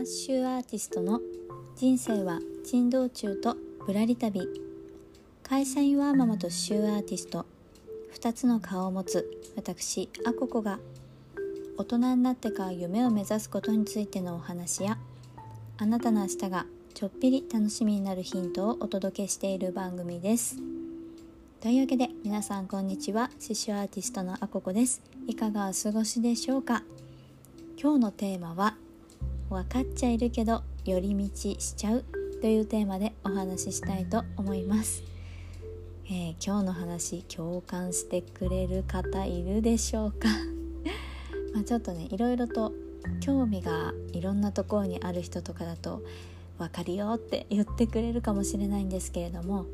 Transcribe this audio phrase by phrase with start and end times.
[0.00, 1.20] マッシュアーティストの
[1.76, 3.54] 人生は珍道中と
[3.86, 4.48] ぶらり旅。
[5.42, 7.44] 会社員ワーママとシューアーティスト。
[8.14, 9.30] 2つの顔を持つ。
[9.56, 10.78] 私アココが
[11.76, 14.96] 大人になってから夢を目指すことについてのお話や
[15.76, 16.64] あなたの明日が
[16.94, 20.56] ちょっぴり楽しみになるヒントをお届けしている番組です。
[21.60, 23.28] というわけで皆さんこんにちは。
[23.32, 25.02] 刺繍アーティストのアココです。
[25.26, 26.84] いかがお過ごしでしょうか？
[27.78, 28.78] 今日のテーマは
[29.50, 31.28] 分かっちゃいるけど寄り道
[31.58, 32.04] しちゃう
[32.40, 35.02] というテーマでお話ししたいと思います、
[36.06, 40.28] えー、今日の話共感してくれる方いるでしょうか？
[41.52, 42.72] まあちょっとねいろいろと
[43.18, 46.02] 興味がいろんなところにある人とかだと
[46.58, 49.66] 分かるよって言ってくれるかもしれないんですけれども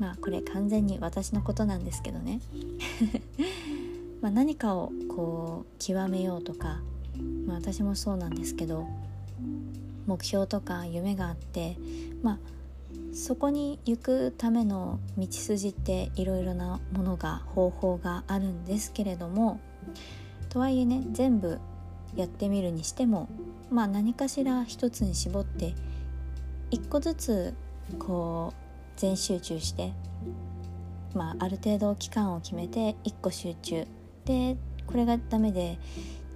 [0.00, 2.40] まあこれ完全に私のことなんですけどね。
[4.20, 6.80] ま何かをこう極めようとか
[7.46, 8.86] まあ、私もそうなんですけど
[10.06, 11.76] 目標とか夢があって
[12.22, 12.38] まあ
[13.12, 19.60] そこに行くための道筋っていろいろなものが方法があるんですけれども
[20.48, 21.58] とはいえね全部
[22.16, 23.28] やってみるにしても
[23.70, 25.74] まあ何かしら一つに絞って
[26.70, 27.54] 一個ずつ
[27.98, 29.92] こう全集中して
[31.14, 33.86] まあある程度期間を決めて一個集中。
[34.24, 34.56] で
[34.86, 35.78] これがダメで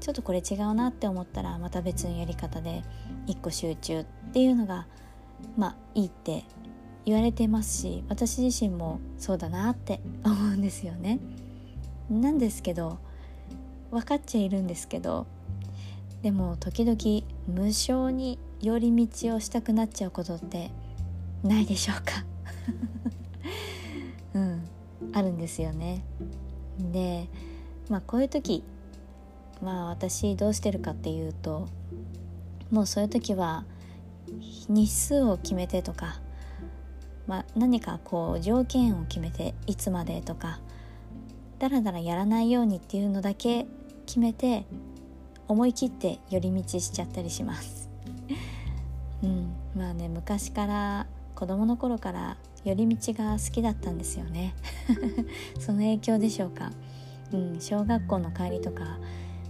[0.00, 2.82] ちょっとこれ違うなって思ったらまた別のやり方で
[3.26, 4.86] 一個集中っていうのが
[5.56, 6.44] まあいいって
[7.04, 11.18] 言われてますし私自身もそうだなって思うんですよね。
[12.10, 12.98] なんですけど
[13.90, 15.26] 分かっちゃいるんですけど
[16.22, 20.70] でも時々無性に寄り道をしたくなっちゃうことって
[21.42, 22.24] ないでしょうか？
[24.34, 24.62] うん
[25.12, 26.02] あるんですよね。
[26.92, 27.28] で
[27.88, 28.62] まあこういう時
[29.62, 31.68] まあ私どうしてるかっていうと
[32.70, 33.64] もうそういう時は
[34.68, 36.20] 日数を決めてとか、
[37.26, 40.60] まあ、何かこう条件を決めていつまでとか
[41.58, 43.66] だらだらやらないようにっていうのだけ
[44.06, 44.64] 決めて
[45.48, 47.88] 思い切って寄り道しちゃったりします。
[49.22, 54.54] うん、まあね昔から子供の頃から寄り道が好きだったんですよね。
[55.58, 56.70] その影響でしょうか、
[57.32, 58.98] うん、小学校の帰りとか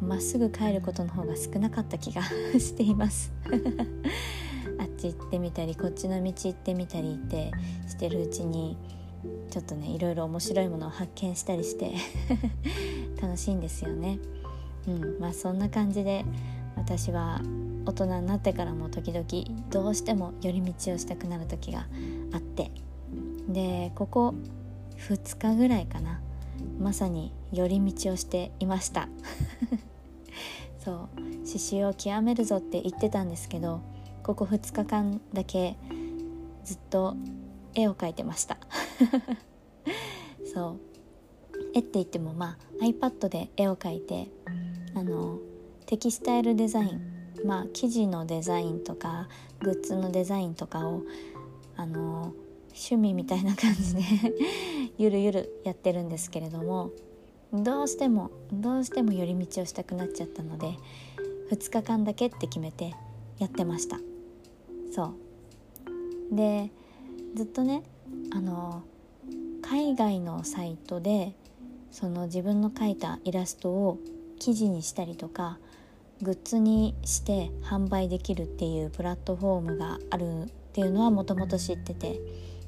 [0.00, 2.22] まっすぐ帰ることの方が少なかった気が
[2.58, 3.32] しています。
[4.78, 7.50] あっち行ってみたりこっちの道行ってみたりって
[7.86, 8.78] してるうちに
[9.50, 11.92] ちょっとねいろいろ面白いものを発見したりして
[13.20, 14.18] 楽しいんですよね。
[14.88, 16.24] うんまあ、そんな感じで
[16.76, 17.42] 私は
[17.84, 19.26] 大人になってからも時々
[19.70, 21.86] どうしても寄り道をしたくなる時が
[22.32, 22.70] あって。
[23.48, 24.34] でここ
[24.96, 26.20] 2日ぐらいかな。
[26.78, 29.08] まさに寄り道をしていました。
[30.78, 33.80] そう刺繍を極めるぞって言ってたんですけど
[34.22, 35.76] ここ2日間だけ
[36.64, 37.16] ずっと
[37.74, 38.58] 絵を描いてました。
[40.52, 40.80] そう。
[41.74, 44.28] 絵って言ってもまあ iPad で絵を描いて
[44.94, 45.38] あの
[45.86, 47.00] テキスタイルデザイン
[47.44, 49.28] まあ生地のデザインとか
[49.60, 51.02] グッズのデザインとかを
[51.76, 52.32] あの
[52.68, 54.02] 趣味みたいな感じで
[54.98, 56.90] ゆるゆるやってるんですけれども
[57.52, 60.76] どうしてもどうしても寄り道をしたくなっちゃったので
[61.50, 62.94] 2日間だけって決めて
[63.38, 63.98] やってました。
[64.92, 65.14] そ
[66.32, 66.34] う。
[66.34, 66.70] で
[67.34, 67.82] ずっとね
[68.32, 68.82] あの
[69.62, 71.34] 海外のサイトで
[71.90, 73.98] その自分の描いたイラストを
[74.38, 75.58] 記事にしたりとか
[76.22, 82.20] グッズにして販売できるっていうプラットフォームがあるっていうのはもともと知ってて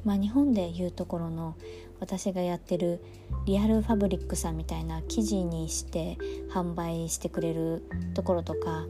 [0.04, 1.54] まあ、日本でいうところの
[2.02, 3.00] 私がやってる
[3.46, 6.18] リアルファブリックさんみたいな生地にして
[6.52, 8.86] 販売してくれるところとか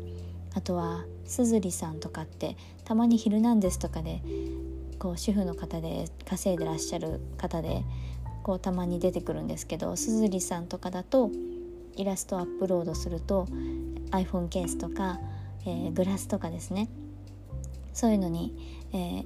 [0.54, 2.56] あとはすずりさんとかって
[2.86, 4.22] たまに「ヒルナンデス」とかで
[4.98, 7.84] こう主婦の方で稼いでらっしゃる方で
[8.42, 11.30] こうたまに出てくるんですけどすずりさんとかだと
[11.96, 13.44] イラストアップロードすると
[14.10, 15.20] iPhone ケースとか、
[15.66, 16.88] えー、グラスとかですね。
[17.92, 18.54] そういうのに、
[18.94, 19.24] えー、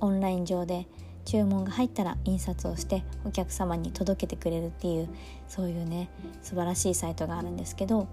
[0.00, 0.86] オンライン上で
[1.26, 5.08] 注文が入ったら印刷をしてお客様に届けてくれるっていう
[5.48, 6.08] そういうね
[6.42, 8.08] 素晴らしいサイトがあるんですけど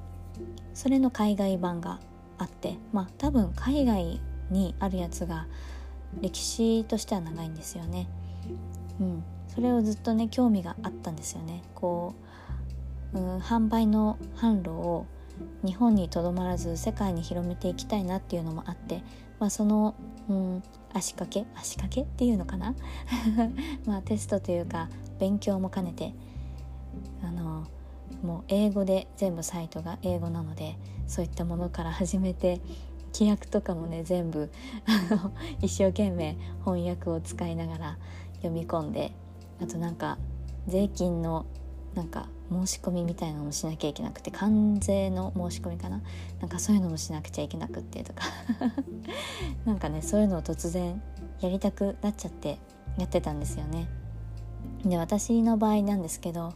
[0.73, 1.99] それの海外版が
[2.39, 4.19] あってまあ多分海外
[4.49, 5.47] にあるやつが
[6.21, 8.07] 歴史としては長いんですよね。
[8.99, 11.63] うん、それをずっとね興味があったんですよね。
[11.73, 12.13] こ
[13.13, 15.05] う、うん、販売の販路を
[15.63, 19.03] 日本にとどまらず世界に広めていきたいなっていうのもあって、
[19.39, 19.95] まあ、その、
[20.29, 20.63] うん、
[20.93, 21.45] 足掛け？
[21.55, 22.01] 足掛け？
[22.01, 22.75] っていうのかな？
[23.85, 26.13] まあテストというか勉強も兼ねて
[27.23, 27.65] あの
[28.21, 32.61] もう英語で全部サイトが英語なのでそういったものから始めて
[33.13, 34.49] 規約とかもね全部
[34.85, 35.31] あの
[35.61, 37.97] 一生懸命翻訳を使いながら
[38.37, 39.11] 読み込んで
[39.61, 40.17] あとなんか
[40.67, 41.45] 税金の
[41.93, 46.01] なんか申し込みみたいなのもしなきゃいけなくて関税の申し込みかな？
[46.39, 48.23] なんかそういうのもしなくちゃいけなくってとか
[49.65, 51.01] なんかねそういうのを突然
[51.41, 52.59] やりたくなっちゃって
[52.97, 53.87] やってたんですよね。
[54.85, 56.53] で私の場合なんですけど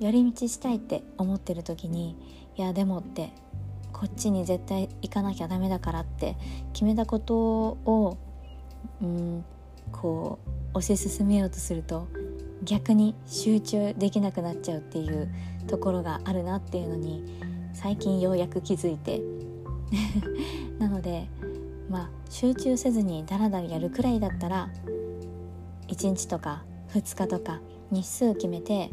[0.00, 2.16] 寄り道したいって思ってる時に
[2.56, 3.30] いやでもって
[3.92, 6.36] こっちに絶対行かなきゃダメだからって
[6.72, 8.16] 決めたことを
[9.00, 9.44] うん
[9.92, 10.38] こ
[10.74, 12.08] う推し進めようとすると
[12.64, 15.28] 逆に集中できなくなっちゃうっていう
[15.66, 17.24] ところがあるなっていうのに
[17.72, 19.20] 最近ようやく気づいて。
[20.78, 21.28] なので
[21.88, 24.70] まあ集中せずにダラダラやるくらいだったら
[25.88, 26.64] 1日とか
[26.94, 27.60] 2日とか
[27.90, 28.90] 日数決めて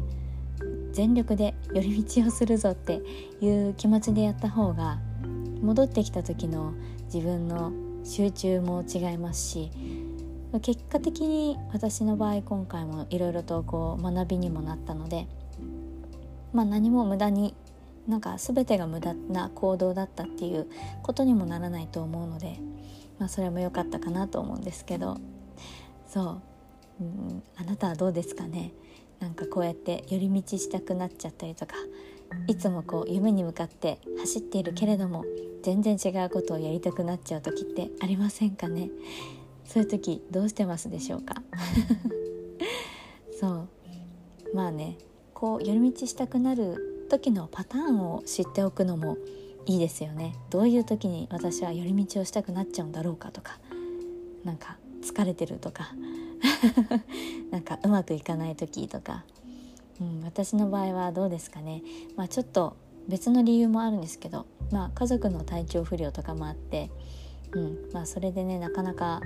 [0.92, 3.00] 全力で寄り道をするぞって
[3.40, 4.98] いう気持ちでやった方が
[5.62, 6.74] 戻ってきた時の
[7.12, 7.72] 自分の
[8.04, 9.70] 集中も違いますし
[10.58, 15.28] 結果的に私の場合今回もいろいろとこう学びにもなったので、
[16.52, 17.54] まあ、何も無駄に
[18.08, 20.66] なんか全てが無駄な行動だったっていう
[21.02, 22.58] ことにもならないと思うので、
[23.20, 25.18] まあ、それも良かったかなと思うんですけど
[26.08, 26.40] そ
[27.00, 28.72] う、うん、あなたはどうですかね？
[29.20, 31.76] なんかこうやって寄り道したくなっちゃったりとか
[32.46, 35.24] いつもこう夢に向かって走っているけれども
[35.62, 38.88] 全然違うことをやりたくなっちゃう時ってありませんかね？
[39.72, 41.36] そういう時どうしてますでしょうか？
[43.38, 43.68] そう。
[44.52, 44.98] まあね
[45.32, 49.16] こう寄り道したくなる時のパターンを知っておくのも
[49.66, 50.34] いいですよね。
[50.50, 53.60] どういう時に私は寄り道をしたくなっちゃうんだろうかとか。
[54.42, 55.94] なんか疲れてるとか。
[57.52, 59.24] なんかうまくいかない時とか、
[60.00, 61.82] うん、私の場合はどうですかね、
[62.16, 62.76] まあ、ちょっと
[63.08, 66.90] 別の理由もあるんですけど、まあ、家族の体調不良とかもあって、
[67.52, 67.78] うん。
[67.92, 69.20] まあ、それでねなかなか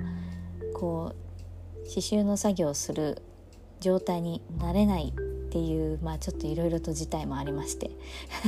[0.75, 3.23] こう刺繍の作業をする
[3.81, 7.91] 状態になれないっていうまあちょっといろいろと事態もありまして。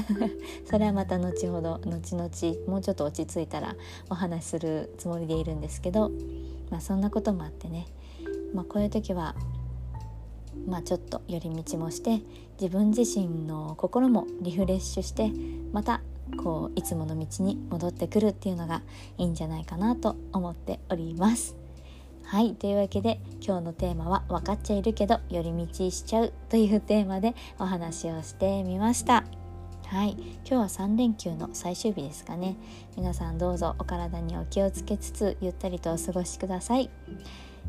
[0.69, 2.31] それはまた後ほど後々
[2.67, 3.77] もうちょっと落ち着いたら
[4.11, 6.11] お話しするつもりでいるんですけど、
[6.71, 7.87] まあ、そんなこともあってね、
[8.55, 9.35] まあ、こういう時は
[10.67, 12.23] まあ、ちょっと寄り道もして
[12.61, 15.31] 自分自身の心もリフレッシュして
[15.73, 16.01] また
[16.43, 18.83] こういつもの道に戻ってくるっていうのが
[19.19, 21.57] いいんじゃないかなと思っております。
[22.25, 22.55] はい。
[22.55, 29.25] というわけで今日のテーマは「分かっちゃいるけど寄り道しちゃう」というテーマでお話をしてみました。
[29.87, 30.17] はい。
[30.19, 32.57] 今日は3連休の最終日ですかね。
[32.97, 36.91] 皆さんどうぞお体にお気をつけつつゆったりとお過ごしください。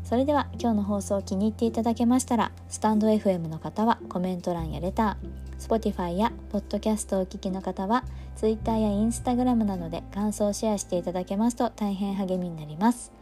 [0.04, 8.04] それでは今日の放送を気に入っていただけましたらスタンド FM の方はコメント欄やレター Spotify や Podcast をお聞きの方は
[8.36, 13.12] Twitter や Instagram などで感想をシェアしていただけますと大変励みになります。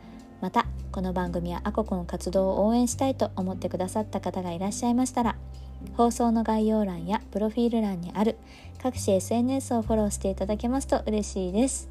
[0.40, 5.36] またこの番組はアココの活動を応援したいと思ってくださった方がいらっしゃいましたら
[5.96, 8.36] 放送の概要欄やプロフィール欄にある
[8.82, 11.88] 各種 SNS をフォローしていただけますと嬉しいです。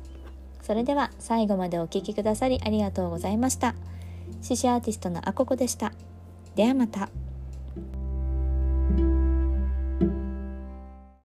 [0.61, 3.75] それでは最後までお聴きくださりありがとうございました。
[4.42, 5.94] 獅子アーティストのあここでした。
[6.56, 7.10] ではまた。